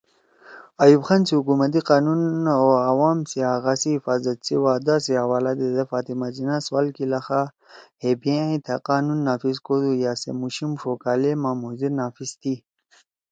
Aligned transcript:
ایوب 0.83 1.03
خان 1.07 1.21
سی 1.27 1.33
حکومتی 1.39 1.81
قانون 1.89 2.19
او 2.59 2.67
عوام 2.91 3.17
سی 3.29 3.39
حقا 3.51 3.73
سی 3.81 3.89
حفاظت 3.97 4.37
سی 4.47 4.55
وعدا 4.65 4.95
سی 5.05 5.13
حوالہ 5.21 5.51
دیدے 5.59 5.83
فاطمہ 5.91 6.27
جناح 6.35 6.59
سوال 6.65 6.87
کی 6.95 7.05
لخا 7.11 7.41
ہے 8.01 8.09
بھی 8.21 8.31
ائں 8.41 8.59
تھأ 8.65 8.75
قانون 8.89 9.17
نافذ 9.27 9.57
کودُو 9.65 9.91
یأ 10.03 10.13
سے 10.21 10.29
مُوشیِم 10.39 10.71
ݜو 10.79 10.91
کالے 11.03 11.31
ما 11.41 11.51
مھو 11.59 11.69
زید 11.79 11.93
نافذ 12.01 12.29
تھی 12.41 12.53